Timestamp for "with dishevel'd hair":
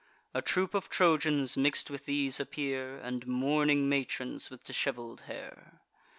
4.49-5.79